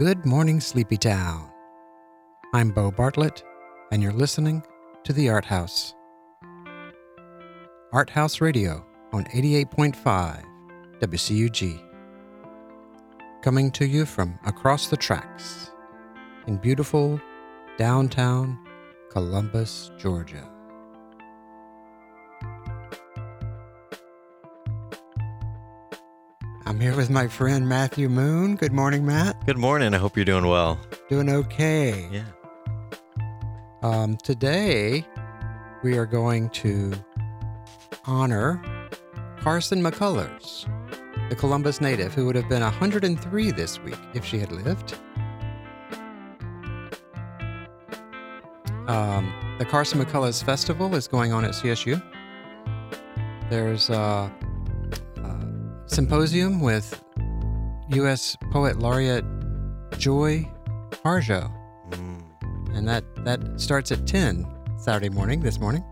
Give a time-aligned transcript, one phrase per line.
[0.00, 1.50] Good Morning Sleepy Town.
[2.54, 3.44] I'm Bo Bartlett,
[3.92, 4.62] and you're listening
[5.04, 5.94] to The Art House.
[7.92, 8.82] Art House Radio
[9.12, 10.42] on 88.5
[11.00, 11.82] WCUG.
[13.42, 15.70] Coming to you from across the tracks
[16.46, 17.20] in beautiful
[17.76, 18.58] downtown
[19.10, 20.48] Columbus, Georgia.
[26.80, 28.56] I'm here with my friend Matthew Moon.
[28.56, 29.44] Good morning, Matt.
[29.44, 29.92] Good morning.
[29.92, 30.80] I hope you're doing well.
[31.10, 32.08] Doing okay.
[32.10, 32.24] Yeah.
[33.82, 35.04] Um, today,
[35.82, 36.94] we are going to
[38.06, 38.62] honor
[39.40, 40.66] Carson McCullers,
[41.28, 44.96] the Columbus native who would have been 103 this week if she had lived.
[48.86, 52.02] Um, the Carson McCullers Festival is going on at CSU.
[53.50, 54.32] There's a
[55.90, 57.02] symposium with
[57.90, 58.36] U.S.
[58.52, 59.24] Poet Laureate
[59.98, 60.48] Joy
[61.04, 61.50] Harjo
[61.90, 62.22] Mm.
[62.76, 64.46] and that that starts at 10
[64.78, 65.82] saturday morning this morning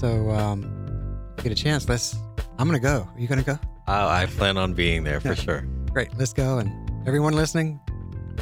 [0.00, 0.62] so um
[1.42, 2.16] get a chance let's
[2.58, 5.34] i'm gonna go are you gonna go Oh, I plan on being there for Yeah.
[5.34, 5.60] sure.
[5.92, 6.72] great let's go and
[7.06, 7.78] everyone listening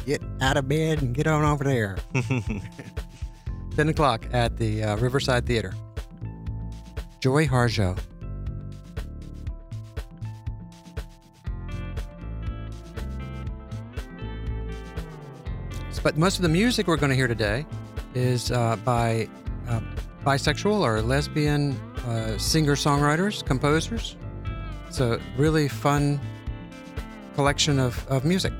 [0.05, 1.97] get out of bed and get on over there
[3.75, 5.73] 10 o'clock at the uh, riverside theater
[7.19, 7.97] joy harjo
[16.05, 17.65] but most of the music we're going to hear today
[18.13, 19.27] is uh, by
[19.67, 19.79] uh,
[20.23, 21.71] bisexual or lesbian
[22.05, 24.15] uh, singer songwriters, composers.
[24.87, 26.19] It's a really fun
[27.33, 28.53] collection of, of music.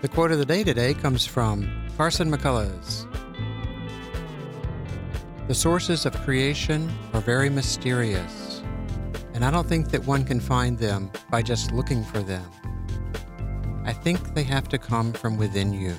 [0.00, 3.06] The quote of the day today comes from Carson McCullers.
[5.46, 8.41] The sources of creation are very mysterious,
[9.34, 12.44] and I don't think that one can find them by just looking for them.
[13.84, 15.94] I think they have to come from within you.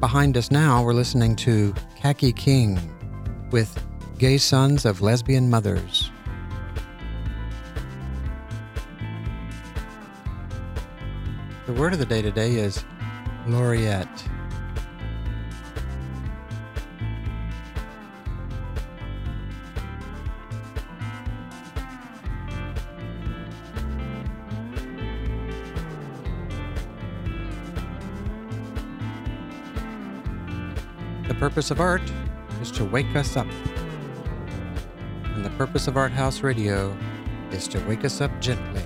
[0.00, 2.78] Behind us now, we're listening to Kaki King
[3.50, 3.83] with
[4.24, 6.10] Gay Sons of Lesbian Mothers.
[11.66, 12.86] The word of the day today is
[13.46, 14.08] laureate.
[31.28, 32.00] The purpose of art
[32.62, 33.46] is to wake us up.
[35.56, 36.96] Purpose of Art House Radio
[37.52, 38.84] is to wake us up gently.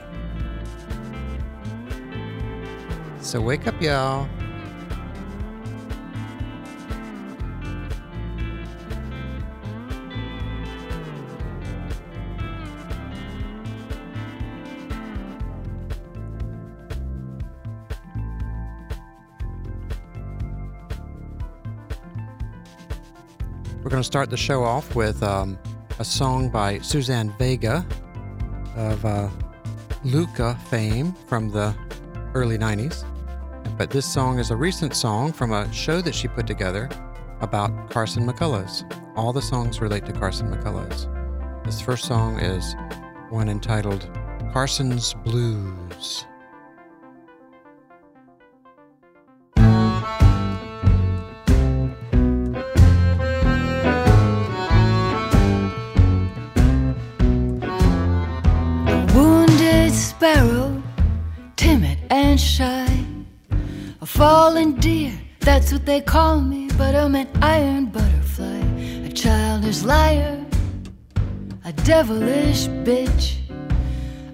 [3.23, 4.29] So wake up, y'all.
[23.83, 25.59] We're going to start the show off with um,
[25.99, 27.85] a song by Suzanne Vega
[28.77, 29.29] of uh,
[30.05, 31.75] Luka fame from the
[32.35, 33.05] early 90s.
[33.77, 36.89] But this song is a recent song from a show that she put together
[37.41, 38.85] about Carson McCullers.
[39.17, 41.13] All the songs relate to Carson McCullers.
[41.65, 42.77] This first song is
[43.31, 44.09] one entitled
[44.53, 46.25] Carson's Blues.
[62.59, 63.05] Shy.
[64.01, 68.63] A fallen deer, that's what they call me, but I'm an iron butterfly.
[69.09, 70.45] A childish liar,
[71.65, 73.37] a devilish bitch.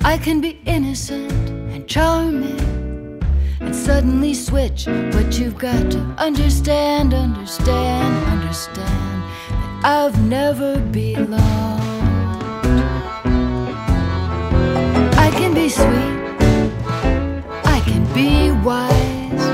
[0.03, 1.33] I can be innocent
[1.75, 2.63] and charming
[3.61, 11.43] and suddenly switch, but you've got to understand, understand, understand that I've never belonged.
[15.27, 16.24] I can be sweet,
[18.15, 19.47] be wise,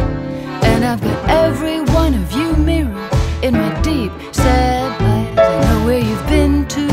[0.63, 3.13] and I've got every one of you mirrored
[3.43, 5.39] in my deep, sad eyes.
[5.39, 6.87] I know where you've been to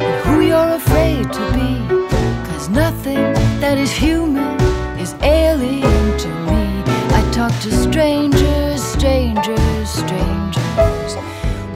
[0.00, 2.08] and who you're afraid to be,
[2.48, 4.58] cause nothing that is human
[4.98, 6.82] is alien to me.
[7.18, 11.14] I talk to strangers, strangers, strangers,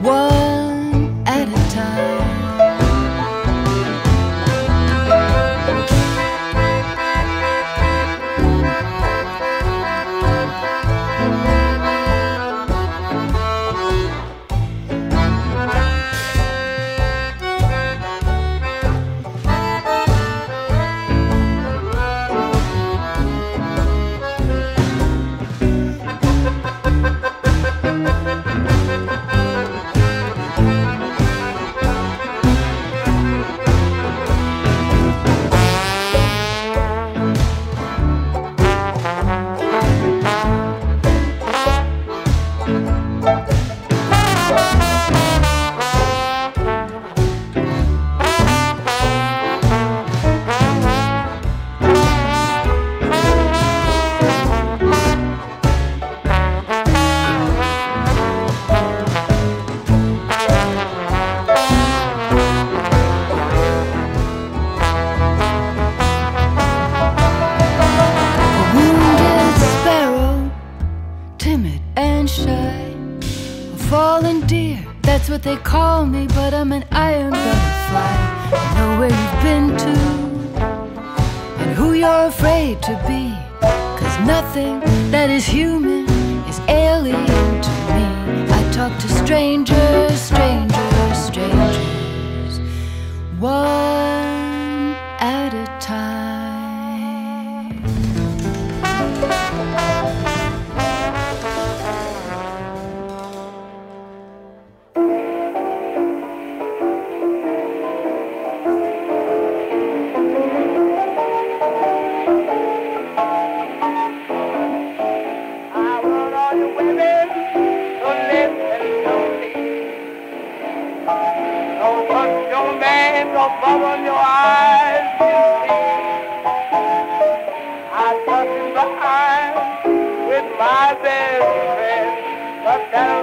[0.01, 2.42] one at a time.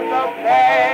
[0.08, 0.89] the pain.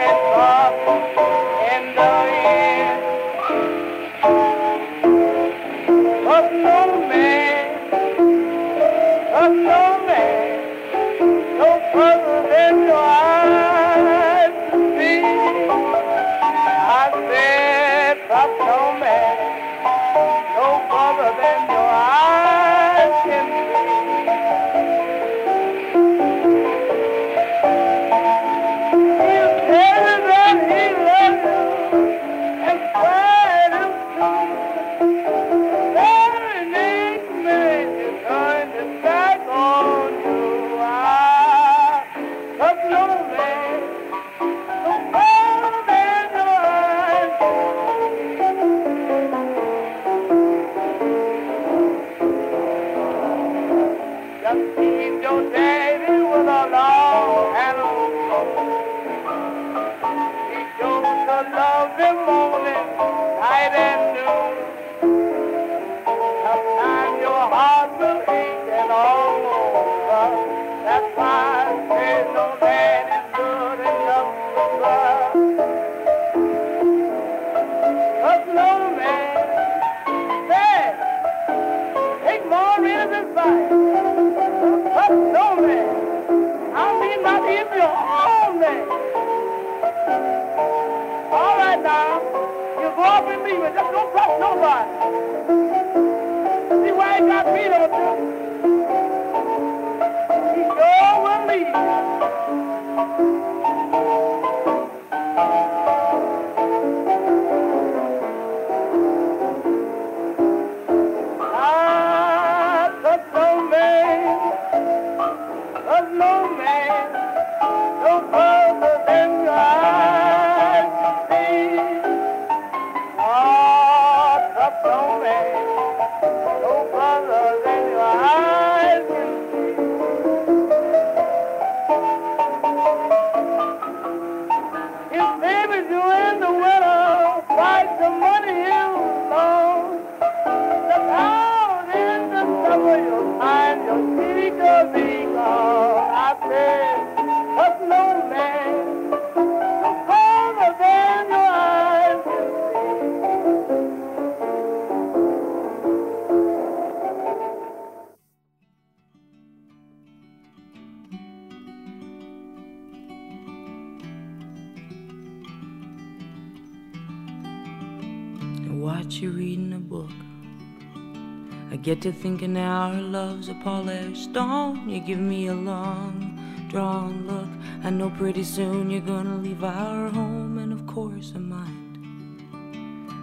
[171.86, 174.88] get to thinking now our love's a polished stone.
[174.88, 177.48] You give me a long, drawn look.
[177.84, 181.98] I know pretty soon you're gonna leave our home, and of course I mind.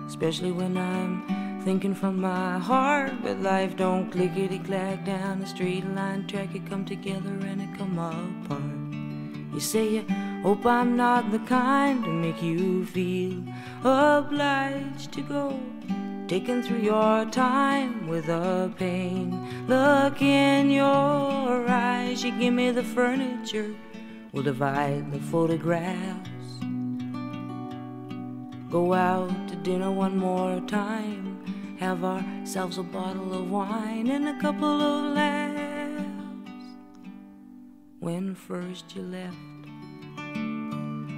[0.07, 5.85] Especially when I'm thinking from my heart, but life don't clickety clack down the street
[5.87, 6.55] line track.
[6.55, 9.53] It come together and it come apart.
[9.53, 10.05] You say you
[10.41, 13.43] hope I'm not the kind to make you feel
[13.83, 15.59] obliged to go
[16.33, 19.39] digging through your time with a pain.
[19.67, 23.75] Look in your eyes, you give me the furniture,
[24.31, 26.49] we'll divide the photographs.
[28.71, 31.37] Go out to dinner one more time,
[31.79, 36.03] have ourselves a bottle of wine and a couple of laughs.
[37.99, 39.37] When first you left,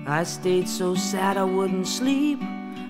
[0.10, 2.42] I stayed so sad I wouldn't sleep.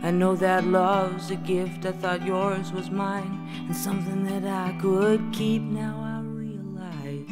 [0.05, 1.83] I know that love's a gift.
[1.83, 5.63] I thought yours was mine, and something that I could keep.
[5.63, 7.27] Now I realize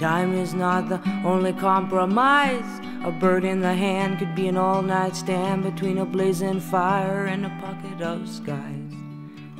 [0.00, 2.80] time is not the only compromise.
[3.04, 7.26] A bird in the hand could be an all night stand between a blazing fire
[7.26, 8.92] and a pocket of skies.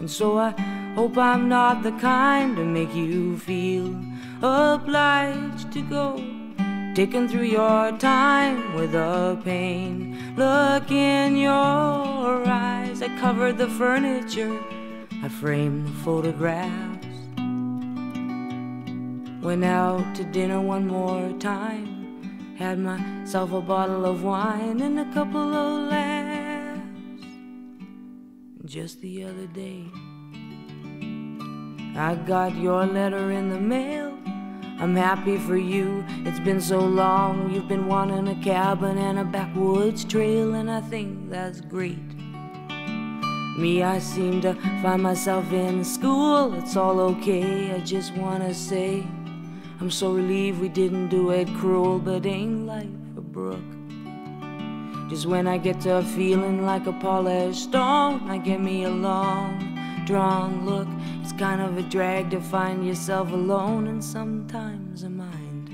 [0.00, 0.50] And so I
[0.97, 3.94] hope I'm not the kind to make you feel
[4.42, 6.38] obliged to go.
[6.99, 10.35] Taking through your time with a pain.
[10.35, 13.02] Look in your eyes.
[13.02, 14.59] I covered the furniture,
[15.23, 17.07] I framed the photographs.
[19.40, 22.57] Went out to dinner one more time.
[22.59, 26.81] Had myself a bottle of wine and a couple of laughs.
[28.64, 29.85] Just the other day,
[31.97, 34.18] I got your letter in the mail.
[34.80, 36.04] I'm happy for you.
[36.25, 37.50] It's been so long.
[37.50, 41.99] You've been wanting a cabin and a backwoods trail, and I think that's great.
[43.58, 46.54] Me, I seem to find myself in school.
[46.54, 47.73] It's all okay.
[47.73, 49.04] I just wanna say.
[49.80, 53.58] I'm so relieved we didn't do it cruel, but ain't life a brook?
[55.11, 58.90] Just when I get to feeling like a polished stone, I get me a
[60.09, 60.88] drawn look.
[61.21, 65.69] It's kind of a drag to find yourself alone, and sometimes a mind.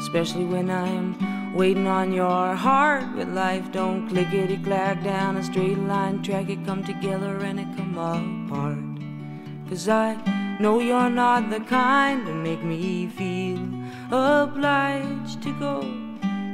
[0.00, 3.70] Especially when I'm waiting on your heart with life.
[3.70, 9.68] Don't clickety clack down a straight line track, it come together and it come apart.
[9.68, 10.16] Cause I
[10.58, 13.60] know you're not the kind to make me feel
[14.10, 15.76] obliged to go.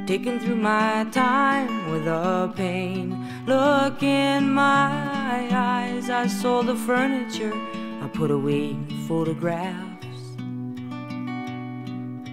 [0.05, 3.28] Taking through my time with a pain.
[3.45, 6.09] Look in my eyes.
[6.09, 7.53] I sold the furniture.
[8.01, 8.77] I put away
[9.07, 10.17] photographs.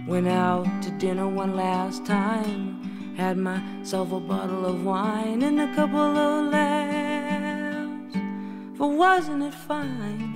[0.06, 3.14] Went out to dinner one last time.
[3.16, 8.16] Had myself a bottle of wine and a couple of laughs.
[8.76, 10.36] For wasn't it fine?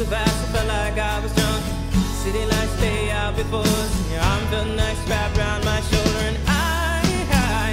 [0.00, 1.62] So fast, I felt like I was drunk.
[2.24, 6.22] City lights lay out before us, and your arm felt nice wrapped around my shoulder.
[6.24, 7.68] And I, I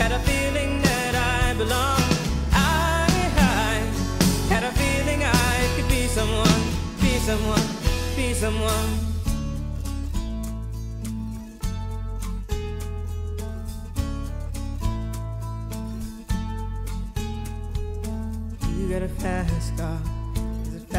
[0.00, 2.14] had a feeling that I belonged.
[2.52, 3.82] I, I
[4.46, 6.62] had a feeling I could be someone,
[7.00, 7.66] be someone,
[8.14, 8.90] be someone.
[18.78, 20.09] You got a fast car.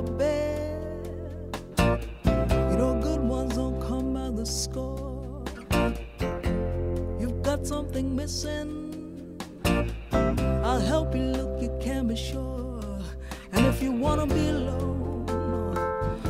[0.00, 1.56] A bed.
[1.78, 5.44] You know, good ones don't come by the score.
[7.20, 9.38] You've got something missing.
[10.64, 12.80] I'll help you look, you can be sure.
[13.52, 15.26] And if you wanna be alone,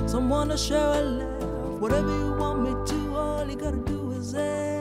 [0.06, 4.34] someone to share a laugh, whatever you want me to, all you gotta do is
[4.34, 4.79] ask.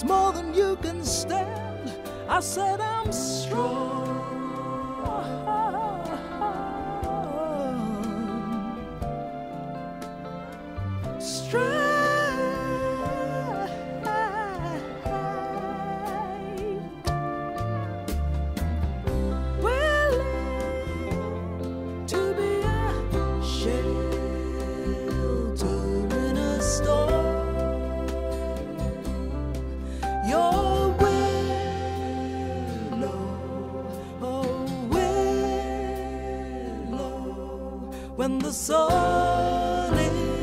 [0.00, 1.92] It's more than you can stand.
[2.28, 3.97] I said I'm strong.
[38.18, 40.37] When the sun is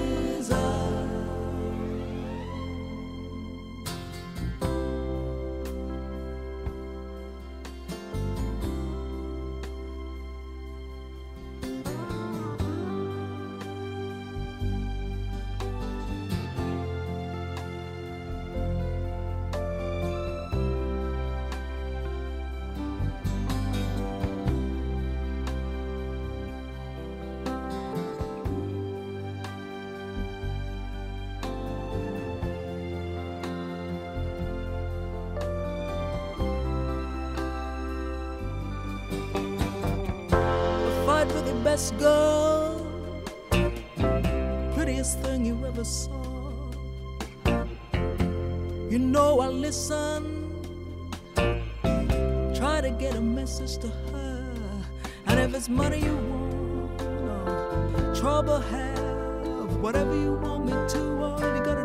[52.98, 54.54] get a message to her,
[55.28, 61.40] and if it's money you want, or trouble have, whatever you want me to, all
[61.40, 61.85] you gotta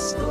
[0.00, 0.29] hardly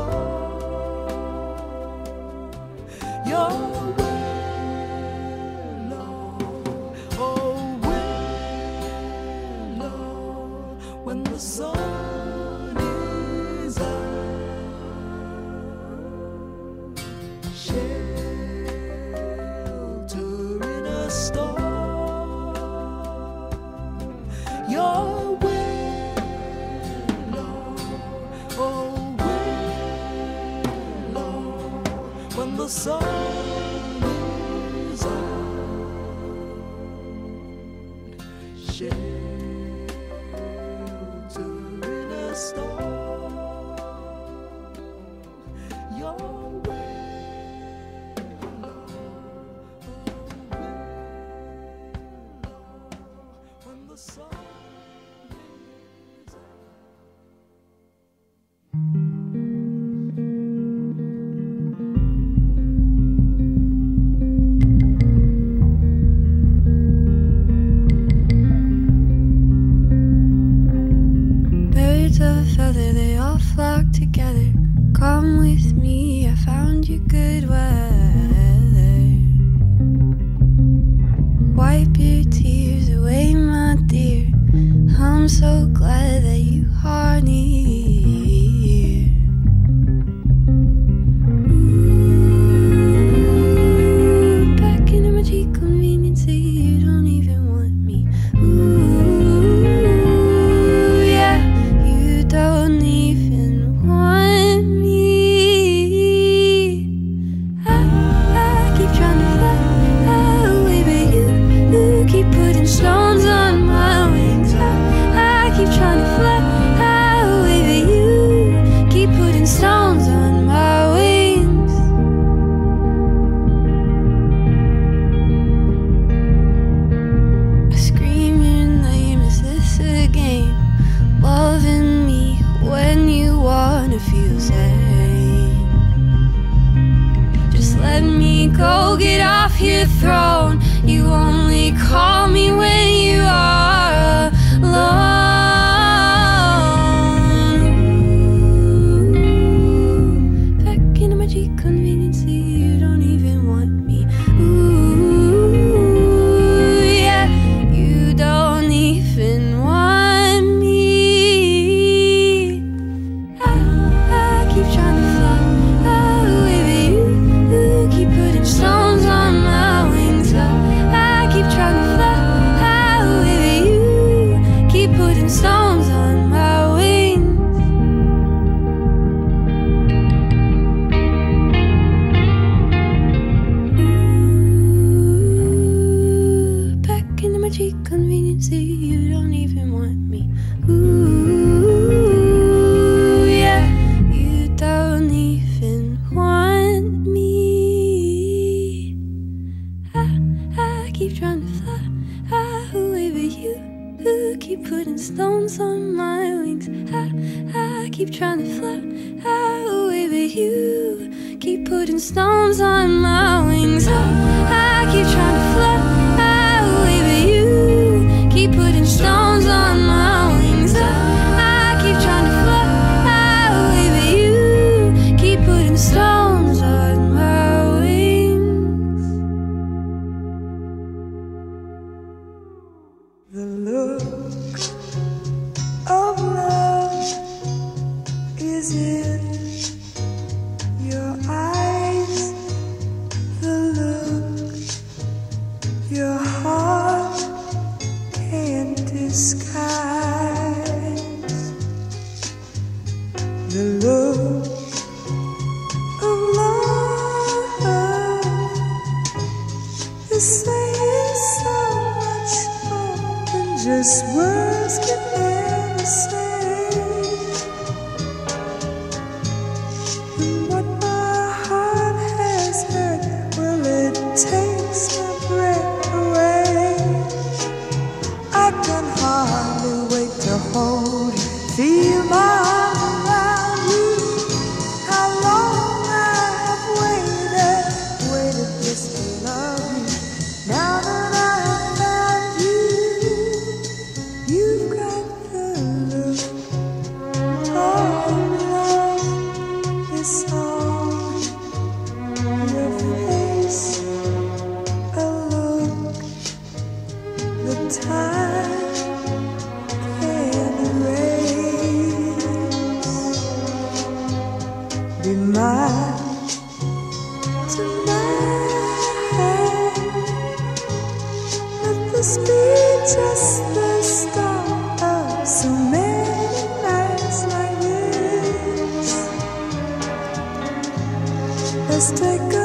[331.80, 332.39] Just take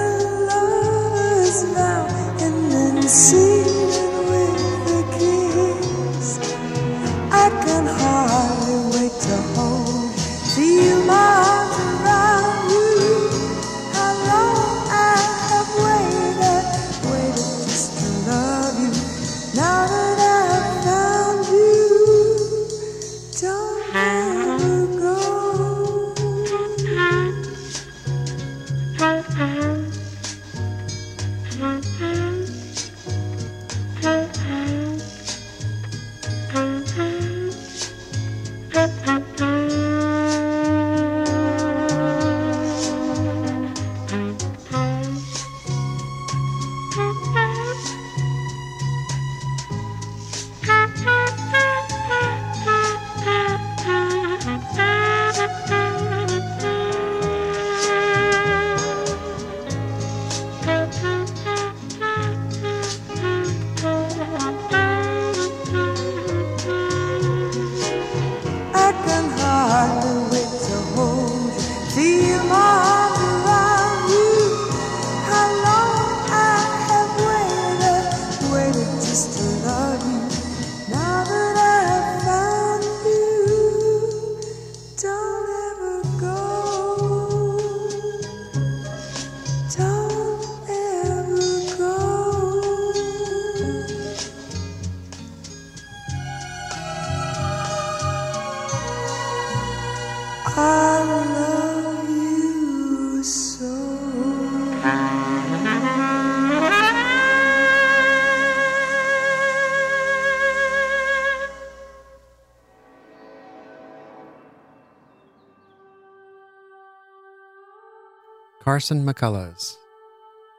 [118.65, 119.77] Carson McCullers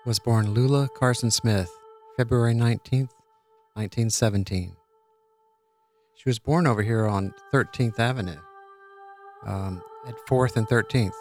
[0.06, 1.76] was born Lula Carson Smith,
[2.18, 3.10] February 19th,
[3.74, 4.76] 1917.
[6.13, 8.38] She was born over here on 13th Avenue
[9.48, 11.15] um, at 4th and 13th.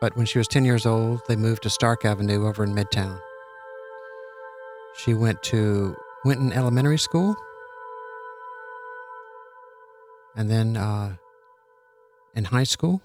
[0.00, 3.20] But when she was 10 years old, they moved to Stark Avenue over in Midtown.
[4.96, 5.94] She went to
[6.24, 7.36] Wynnton Elementary School
[10.34, 11.14] and then uh,
[12.34, 13.00] in high school,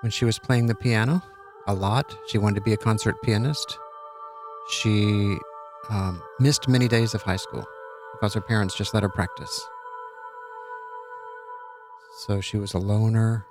[0.00, 1.22] when she was playing the piano
[1.66, 3.78] a lot, she wanted to be a concert pianist.
[4.68, 5.38] She
[5.90, 7.64] um, missed many days of high school
[8.12, 9.66] because her parents just let her practice.
[12.18, 13.46] So she was a loner.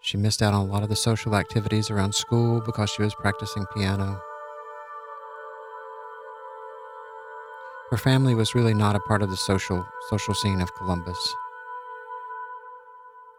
[0.00, 3.14] She missed out on a lot of the social activities around school because she was
[3.14, 4.20] practicing piano.
[7.90, 11.34] Her family was really not a part of the social social scene of Columbus.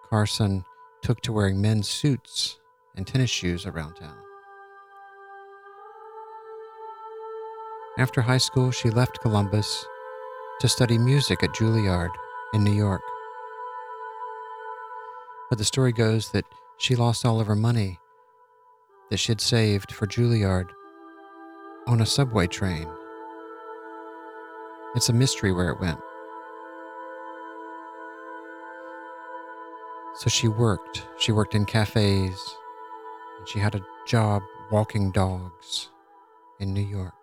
[0.10, 0.64] Carson
[1.02, 2.58] took to wearing men's suits
[2.96, 4.18] and tennis shoes around town.
[7.98, 9.86] After high school, she left Columbus
[10.60, 12.10] to study music at Juilliard
[12.54, 13.02] in New York.
[15.50, 16.46] But the story goes that
[16.78, 18.00] she lost all of her money
[19.10, 20.70] that she had saved for Juilliard
[21.88, 22.88] on a subway train.
[24.96, 26.00] It's a mystery where it went.
[30.16, 31.06] So she worked.
[31.18, 32.58] She worked in cafes.
[33.46, 35.90] And she had a job walking dogs
[36.60, 37.14] in New York.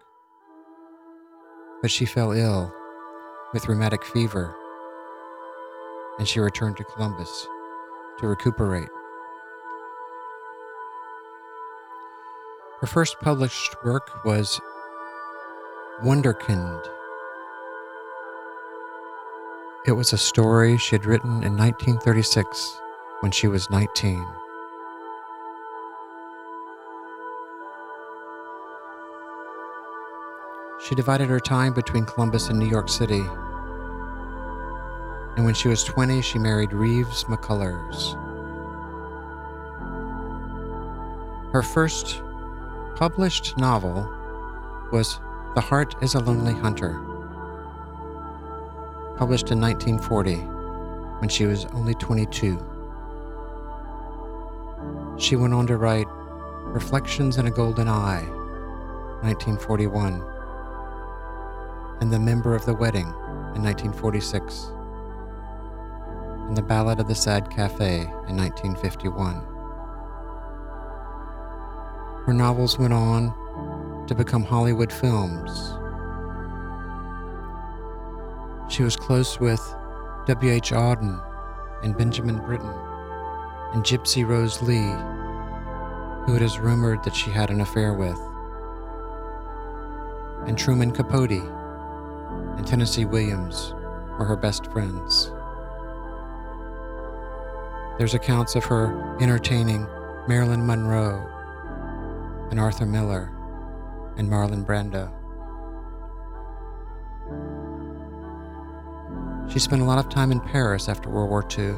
[1.80, 2.72] But she fell ill
[3.52, 4.54] with rheumatic fever
[6.20, 7.48] and she returned to Columbus
[8.20, 8.88] to recuperate.
[12.80, 14.60] Her first published work was
[16.04, 16.86] Wunderkind.
[19.88, 22.80] It was a story she had written in 1936
[23.22, 24.24] when she was 19.
[30.92, 33.24] She divided her time between Columbus and New York City.
[35.36, 38.12] And when she was 20, she married Reeves McCullers.
[41.50, 42.20] Her first
[42.94, 44.06] published novel
[44.92, 45.18] was
[45.54, 47.00] The Heart is a Lonely Hunter,
[49.16, 50.36] published in 1940
[51.20, 52.58] when she was only 22.
[55.16, 56.06] She went on to write
[56.64, 58.26] Reflections in a Golden Eye,
[59.22, 60.31] 1941,
[62.02, 63.06] and The Member of the Wedding
[63.54, 64.72] in 1946,
[66.48, 69.36] and The Ballad of the Sad Cafe in 1951.
[72.26, 73.32] Her novels went on
[74.08, 75.78] to become Hollywood films.
[78.68, 79.62] She was close with
[80.26, 80.72] W.H.
[80.72, 81.22] Auden
[81.84, 82.74] and Benjamin Britten
[83.74, 84.92] and Gypsy Rose Lee
[86.26, 88.18] who it is rumored that she had an affair with,
[90.48, 91.61] and Truman Capote
[92.56, 93.74] and Tennessee Williams
[94.18, 95.30] were her best friends.
[97.98, 99.86] There's accounts of her entertaining
[100.28, 101.28] Marilyn Monroe
[102.50, 103.30] and Arthur Miller
[104.16, 105.12] and Marlon Brando.
[109.52, 111.74] She spent a lot of time in Paris after World War II.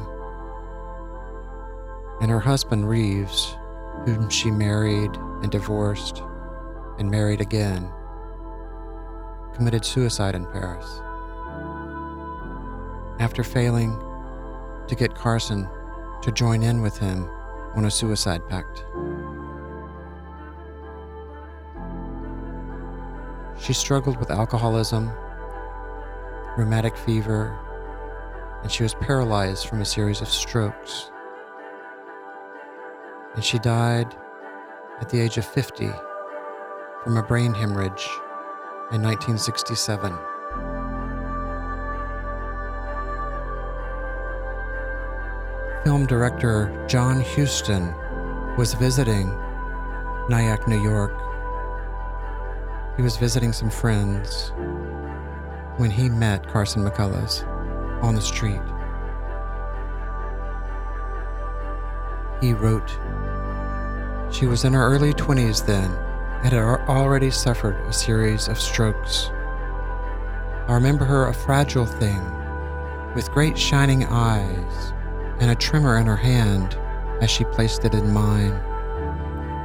[2.21, 3.57] And her husband, Reeves,
[4.05, 5.11] whom she married
[5.41, 6.21] and divorced
[6.97, 7.91] and married again,
[9.55, 11.01] committed suicide in Paris.
[13.19, 13.97] After failing
[14.87, 15.67] to get Carson
[16.21, 17.29] to join in with him
[17.73, 18.85] on a suicide pact.
[23.57, 25.09] She struggled with alcoholism,
[26.57, 27.57] rheumatic fever,
[28.61, 31.11] and she was paralyzed from a series of strokes.
[33.35, 34.13] And she died
[34.99, 35.89] at the age of 50
[37.03, 38.07] from a brain hemorrhage
[38.91, 40.13] in 1967.
[45.83, 47.93] Film director John Huston
[48.57, 49.29] was visiting
[50.29, 51.13] Nyack, New York.
[52.95, 54.51] He was visiting some friends
[55.77, 57.43] when he met Carson McCullers
[58.03, 58.61] on the street.
[62.39, 62.89] He wrote,
[64.31, 66.04] She was in her early 20s then
[66.45, 69.31] had already suffered a series of strokes.
[70.67, 72.21] I remember her a fragile thing
[73.15, 74.93] with great shining eyes
[75.39, 76.77] and a tremor in her hand
[77.21, 78.53] as she placed it in mine.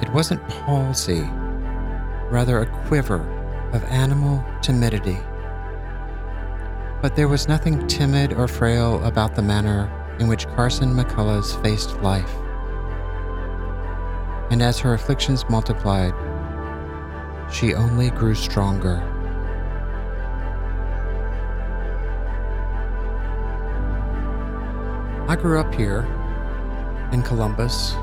[0.01, 1.29] It wasn't palsy,
[2.31, 3.21] rather a quiver
[3.73, 5.19] of animal timidity.
[7.03, 12.01] But there was nothing timid or frail about the manner in which Carson McCullers faced
[12.03, 12.35] life.
[14.51, 16.15] And as her afflictions multiplied,
[17.53, 19.03] she only grew stronger.
[25.29, 26.09] I grew up here
[27.13, 27.95] in Columbus,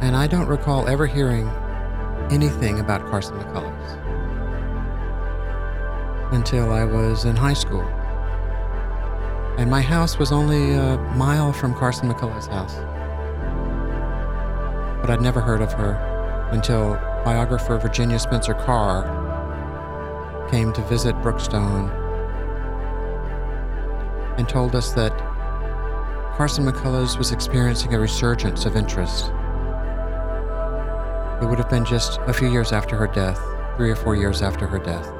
[0.00, 1.48] and I don't recall ever hearing
[2.30, 3.96] anything about Carson McCullers
[6.32, 7.82] until I was in high school.
[9.58, 12.76] And my house was only a mile from Carson McCullers' house.
[15.00, 15.94] But I'd never heard of her
[16.52, 16.94] until
[17.24, 19.04] biographer Virginia Spencer Carr
[20.50, 21.90] came to visit Brookstone
[24.38, 25.16] and told us that
[26.36, 29.26] Carson McCullers was experiencing a resurgence of interest.
[31.42, 33.40] It would have been just a few years after her death,
[33.76, 35.19] three or four years after her death.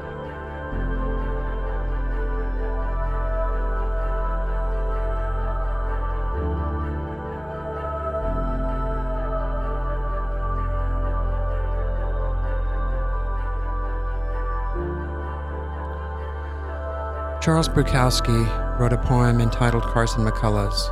[17.40, 20.90] Charles Bukowski wrote a poem entitled Carson McCullers.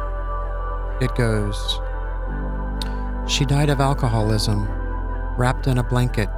[1.02, 1.78] It goes
[3.30, 4.66] She died of alcoholism,
[5.36, 6.30] wrapped in a blanket,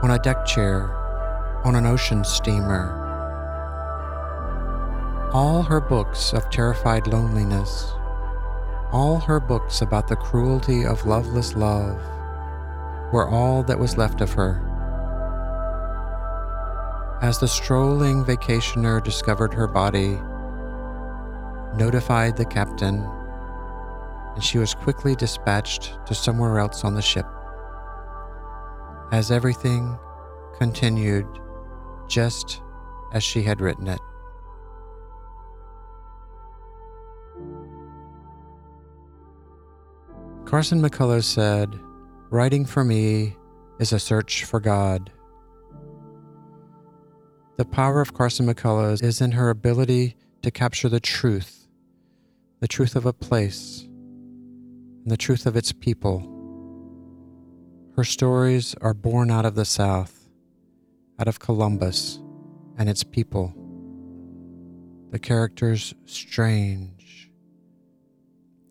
[0.00, 0.94] on a deck chair,
[1.64, 3.02] on an ocean steamer.
[5.32, 7.92] All her books of terrified loneliness,
[8.92, 12.00] all her books about the cruelty of loveless love,
[13.12, 14.65] were all that was left of her.
[17.22, 20.18] As the strolling vacationer discovered her body,
[21.74, 23.08] notified the captain,
[24.34, 27.26] and she was quickly dispatched to somewhere else on the ship.
[29.12, 29.98] As everything
[30.58, 31.26] continued
[32.06, 32.60] just
[33.12, 34.00] as she had written it.
[40.44, 41.80] Carson McCullers said,
[42.30, 43.36] Writing for me
[43.78, 45.10] is a search for God.
[47.56, 51.66] The power of Carson McCullers is in her ability to capture the truth,
[52.60, 56.20] the truth of a place, and the truth of its people.
[57.96, 60.28] Her stories are born out of the South,
[61.18, 62.20] out of Columbus
[62.76, 63.54] and its people.
[65.10, 67.30] The characters strange,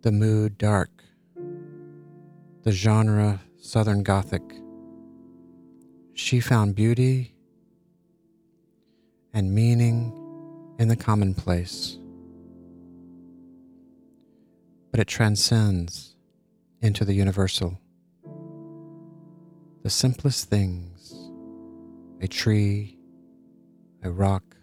[0.04, 0.92] the mood dark,
[2.62, 4.44] the genre Southern Gothic.
[6.14, 7.35] She found beauty
[9.36, 10.14] and meaning
[10.80, 12.00] in the commonplace.
[14.92, 16.16] But it transcends
[16.82, 17.78] into the universal.
[19.84, 21.30] The simplest things
[22.22, 22.98] a tree,
[24.02, 24.56] a rock,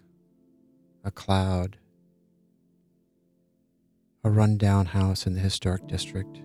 [1.04, 1.76] a cloud,
[4.24, 6.40] a rundown house in the historic district,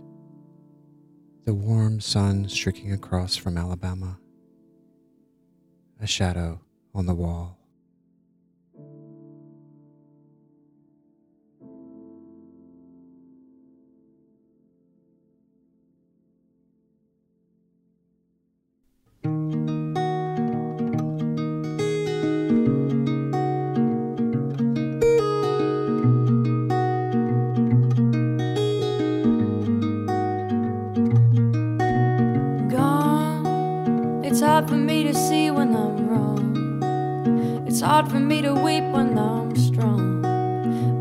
[1.45, 4.19] the warm sun streaking across from Alabama,
[6.01, 6.59] a shadow
[6.93, 7.56] on the wall.
[37.97, 40.21] Hard for me to weep when I'm strong.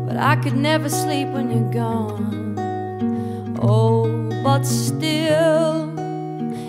[0.07, 2.55] But I could never sleep when you're gone.
[3.61, 4.07] Oh,
[4.43, 5.93] but still,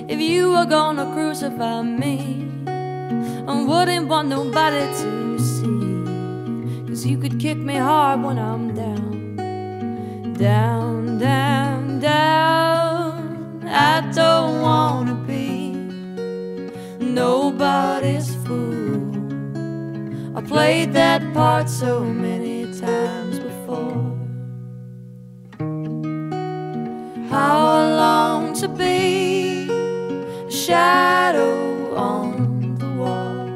[0.07, 2.19] if you were gonna crucify me,
[2.67, 6.87] I wouldn't want nobody to see.
[6.87, 9.37] Cause you could kick me hard when I'm down.
[9.37, 10.98] Down, down,
[20.59, 24.03] played that part so many times before.
[27.31, 29.71] How I long to be
[30.49, 33.47] a shadow on the wall.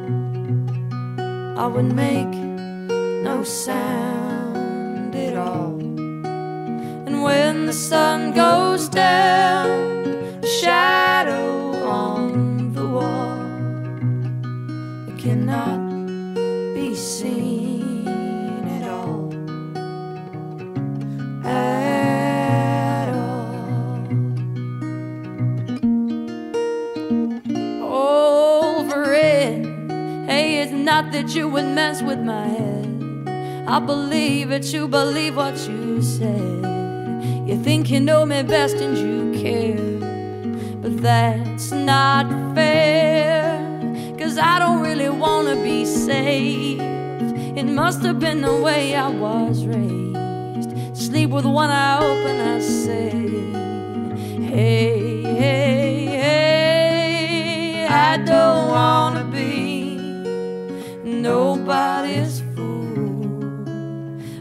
[1.62, 2.34] I would make
[3.28, 5.74] no sound at all.
[7.06, 9.81] And when the sun goes down,
[31.22, 33.64] that you would mess with my head.
[33.68, 36.64] I believe that you believe what you said.
[37.46, 40.00] You think you know me best and you care.
[40.82, 43.56] But that's not fair.
[44.18, 46.82] Cause I don't really wanna be saved.
[47.56, 50.70] It must have been the way I was raised.
[50.96, 53.10] Sleep with one eye open, I say.
[54.42, 57.86] Hey, hey, hey.
[57.86, 59.01] I don't be
[61.22, 63.70] nobody's fool.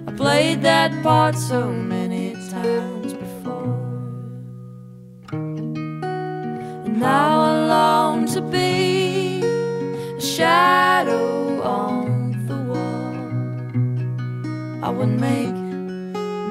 [0.08, 3.78] I played that part so many times before.
[5.32, 13.16] And now I long to be a shadow on the wall.
[14.84, 15.54] I would make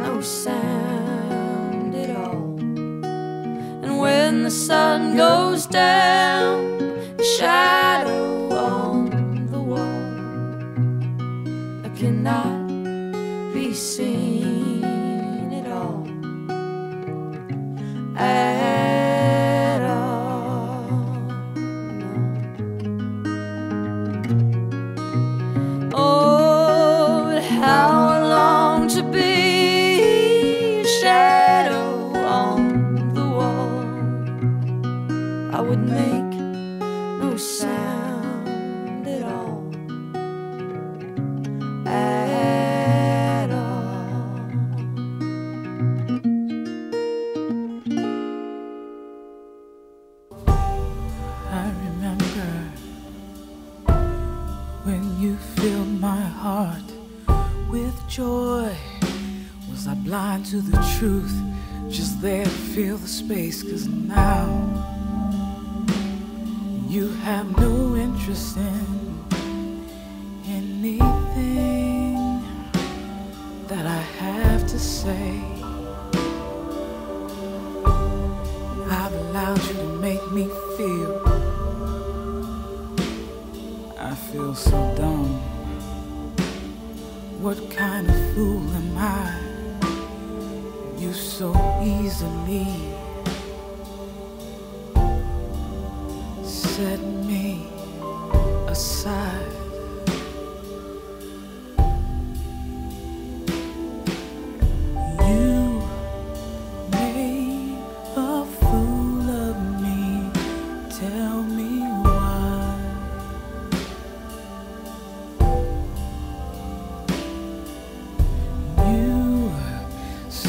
[0.04, 2.56] no sound at all.
[3.84, 6.80] And when the sun goes down,
[7.18, 7.79] a shadow
[61.00, 61.32] truth?
[61.88, 64.44] Just there to feel the space, cause now
[66.90, 68.89] you have no interest in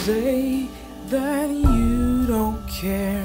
[0.05, 0.67] say
[1.09, 3.20] that you don't care,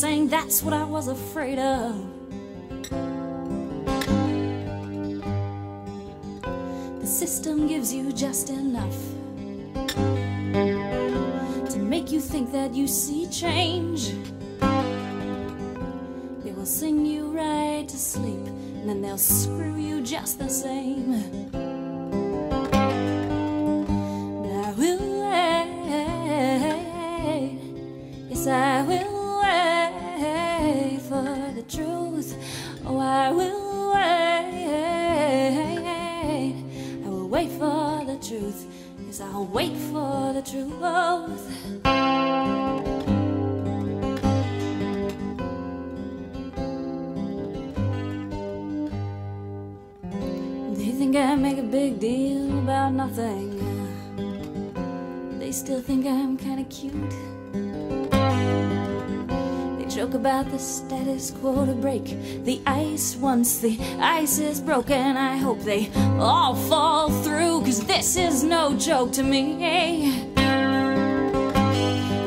[0.00, 1.94] saying that's what I was afraid of.
[7.00, 8.96] The system gives you just enough
[11.70, 14.14] to make you think that you see change.
[16.44, 21.79] They will sing you right to sleep, and then they'll screw you just the same.
[39.22, 40.70] I'll wait for the truth.
[50.78, 53.58] They think I make a big deal about nothing.
[55.38, 57.14] They still think I'm kinda cute.
[60.00, 62.04] Joke about the status quo to break
[62.46, 65.18] the ice once the ice is broken.
[65.18, 69.56] I hope they all fall through, cause this is no joke to me.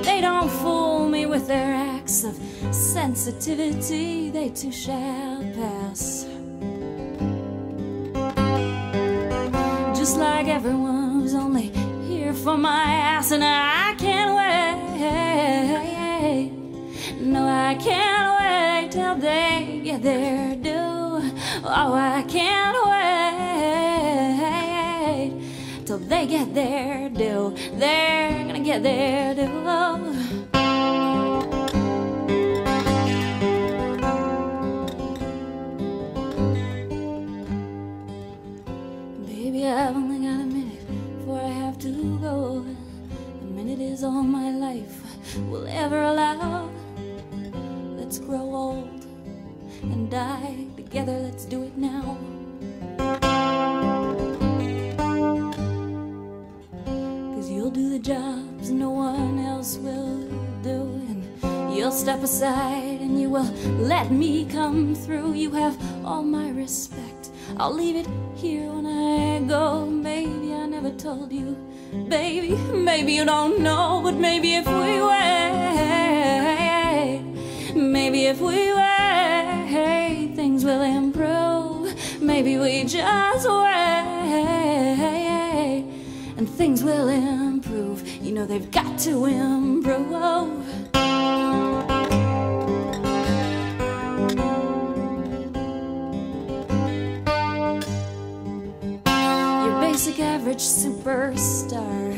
[0.03, 2.35] They don't fool me with their acts of
[2.69, 6.27] sensitivity, they too shall pass.
[9.97, 11.71] just like everyone who's only
[12.07, 14.12] here for my ass, and I can't
[17.33, 21.31] No, I can't wait till they get their due.
[21.65, 22.77] Oh, I can't
[25.33, 27.55] wait till they get their due.
[27.73, 29.63] They're gonna get their due.
[29.65, 29.97] Oh.
[39.25, 40.85] Baby, I've only got a minute
[41.17, 42.63] before I have to go.
[43.41, 45.01] A minute is all my life
[45.49, 46.62] will ever allow.
[48.33, 49.05] Grow old
[49.83, 51.15] and die together.
[51.19, 52.17] Let's do it now.
[57.35, 60.17] Cause you'll do the jobs no one else will
[60.63, 60.81] do.
[61.09, 65.33] And you'll step aside and you will let me come through.
[65.33, 67.29] You have all my respect.
[67.57, 69.85] I'll leave it here when I go.
[69.85, 71.55] Maybe I never told you,
[72.09, 72.55] baby.
[72.73, 74.73] Maybe you don't know, but maybe if we
[75.03, 76.02] wait,
[77.93, 81.95] maybe if we wait, things will improve.
[82.19, 83.73] Maybe we just wait,
[86.35, 88.07] and things will improve.
[88.23, 90.65] You know they've got to improve.
[99.63, 102.17] Your basic average superstar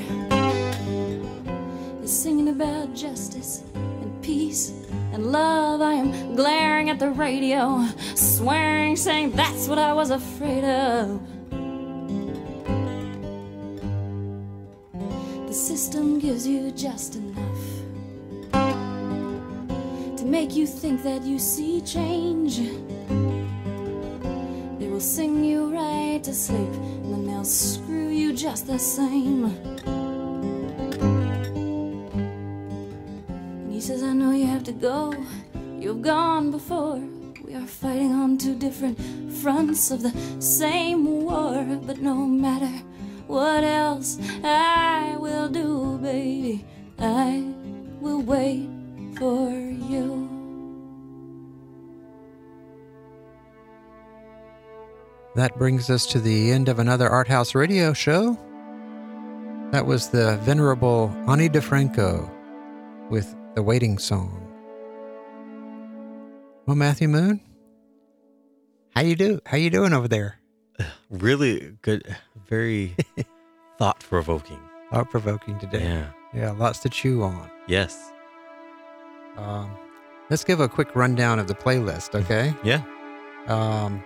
[2.01, 4.71] is singing about justice and peace
[5.15, 5.81] and love.
[5.81, 11.21] I am glaring at the radio, swearing, saying that's what I was afraid of.
[15.47, 17.63] The system gives you just enough
[20.17, 22.57] to make you think that you see change.
[24.79, 29.94] They will sing you right to sleep, and then they'll screw you just the same.
[34.79, 35.13] Go,
[35.79, 37.01] you've gone before.
[37.43, 38.99] We are fighting on two different
[39.31, 42.71] fronts of the same war, but no matter
[43.27, 46.65] what else I will do, baby,
[46.99, 47.43] I
[48.01, 48.69] will wait
[49.17, 50.29] for you.
[55.35, 58.37] That brings us to the end of another Art House radio show.
[59.71, 62.29] That was the venerable Ani DiFranco
[63.09, 64.44] with the Waiting Song.
[66.65, 67.41] Well, Matthew Moon,
[68.95, 69.39] how you do?
[69.45, 70.39] How you doing over there?
[71.11, 72.15] Really good,
[72.49, 72.95] very
[73.77, 74.59] thought provoking.
[74.91, 75.83] Thought provoking today.
[75.83, 76.07] Yeah.
[76.33, 77.49] Yeah, lots to chew on.
[77.67, 78.11] Yes.
[79.37, 79.71] Um,
[80.29, 82.53] let's give a quick rundown of the playlist, okay?
[82.63, 82.81] Yeah.
[83.47, 84.03] Um,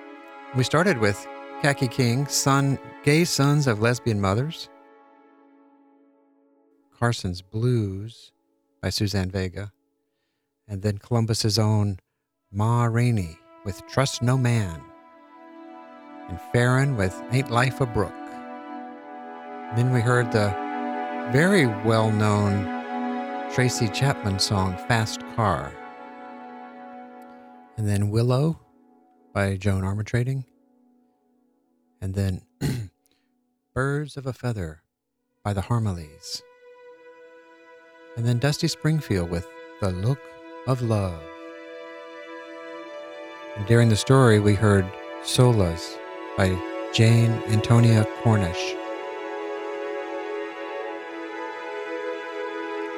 [0.55, 1.26] we started with
[1.62, 4.70] Kaki King, son, Gay Sons of Lesbian Mothers.
[6.99, 8.32] Carson's Blues
[8.82, 9.72] by Suzanne Vega.
[10.68, 11.97] And then Columbus's own
[12.51, 14.81] Ma Rainey with Trust No Man.
[16.29, 18.11] And Ferron with Ain't Life a Brook.
[19.75, 20.49] Then we heard the
[21.31, 22.63] very well known
[23.53, 25.71] Tracy Chapman song Fast Car.
[27.77, 28.59] And then Willow
[29.31, 30.43] by Joan Armatrading.
[32.01, 32.41] And then
[33.75, 34.81] Birds of a Feather
[35.43, 36.41] by the Harmonies.
[38.17, 39.47] And then Dusty Springfield with
[39.81, 40.19] The Look
[40.65, 41.21] of Love.
[43.68, 44.89] During the story, we heard
[45.22, 45.95] Solas
[46.38, 46.57] by
[46.93, 48.76] Jane Antonia Cornish.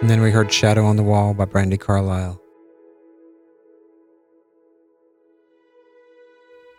[0.01, 2.41] And then we heard Shadow on the Wall by Brandi Carlile.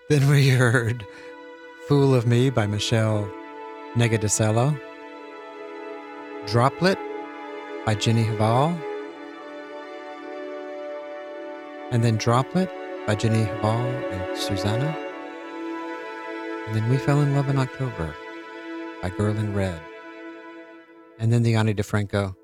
[0.08, 1.04] Then we heard
[1.86, 3.30] Fool of Me by Meshell
[3.94, 4.80] Ndegeocello.
[6.46, 6.98] Droplet
[7.84, 8.80] by Jenny Hval.
[11.90, 12.70] And then Droplet
[13.06, 14.96] by Jenny Hval and Susanna.
[16.66, 18.14] And then We Fell in Love in October
[19.02, 19.80] by Girl in Red.
[21.18, 22.34] And then the Ani DiFranco.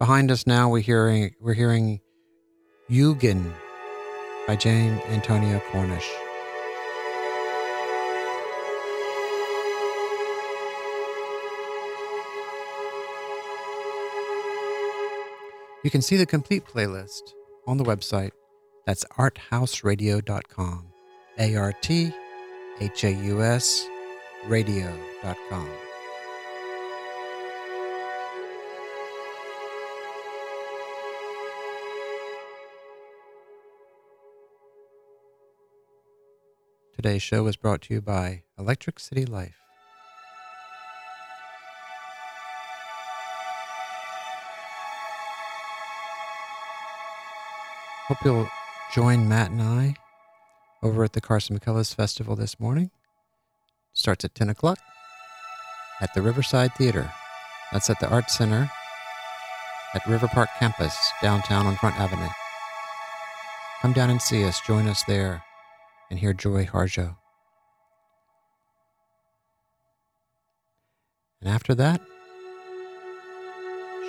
[0.00, 2.00] Behind us now we're hearing we're hearing
[2.88, 3.52] Eugen
[4.46, 6.08] by Jane Antonia Cornish.
[15.84, 17.34] You can see the complete playlist
[17.66, 18.32] on the website.
[18.88, 20.84] That's arthausradio.com.
[21.38, 22.10] A R T
[22.80, 23.86] H A U S
[24.46, 25.68] radio.com.
[36.96, 39.60] Today's show was brought to you by Electric City Life.
[48.06, 48.48] Hope you'll
[48.94, 49.94] join Matt and I
[50.82, 52.90] over at the Carson McCullers Festival this morning.
[53.92, 54.78] Starts at 10 o'clock
[56.00, 57.10] at the Riverside Theater.
[57.72, 58.70] That's at the Art Center
[59.94, 62.28] at River Park Campus, downtown on Front Avenue.
[63.82, 65.42] Come down and see us, join us there,
[66.10, 67.16] and hear Joy Harjo.
[71.40, 72.00] And after that,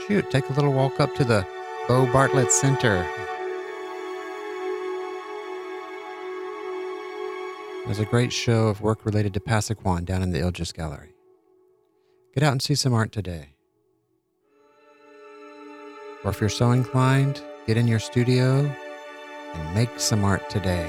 [0.08, 1.46] shoot, take a little walk up to the
[1.88, 3.08] Bo Bartlett Center
[7.90, 11.16] There's a great show of work related to Pasaquan down in the Illges Gallery.
[12.36, 13.56] Get out and see some art today.
[16.24, 18.72] Or if you're so inclined, get in your studio
[19.56, 20.88] and make some art today.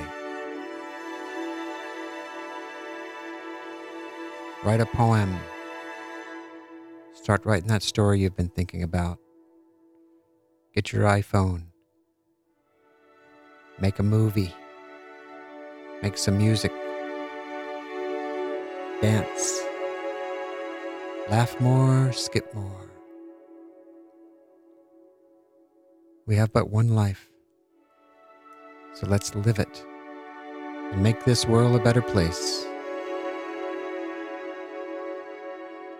[4.62, 5.38] Write a poem.
[7.14, 9.16] Start writing that story you've been thinking about.
[10.74, 11.68] Get your iPhone.
[13.80, 14.54] Make a movie.
[16.02, 16.72] Make some music.
[19.00, 19.60] Dance.
[21.30, 22.90] Laugh more, skip more.
[26.26, 27.28] We have but one life.
[28.94, 29.84] So let's live it
[30.92, 32.66] and make this world a better place.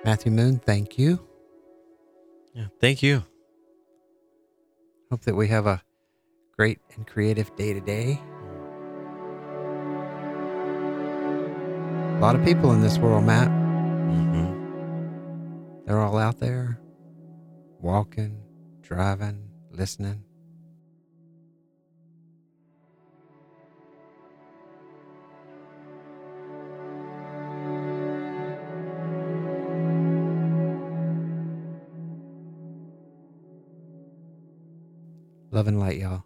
[0.05, 1.21] Matthew Moon, thank you.
[2.55, 2.67] Yeah.
[2.81, 3.23] Thank you.
[5.11, 5.83] Hope that we have a
[6.57, 8.21] great and creative day today.
[12.21, 13.49] A lot of people in this world, Matt.
[13.49, 14.53] hmm
[15.87, 16.79] They're all out there
[17.79, 18.43] walking,
[18.83, 20.23] driving, listening.
[35.51, 36.25] Love and light, y'all.